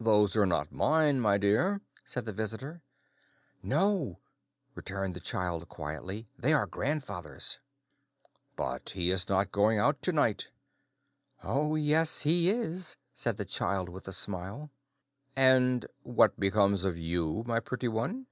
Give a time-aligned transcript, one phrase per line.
[0.00, 2.82] "Those are not mine, my dear," said the visitor.
[3.62, 4.18] "No,"
[4.74, 7.60] returned the child quietly, "they are grandfather's."
[8.56, 10.50] "But he is not going out to night."
[11.44, 14.72] "Oh yes, he is," said the child with a smile.
[15.36, 18.26] "And what becomes of you, my pretty one?"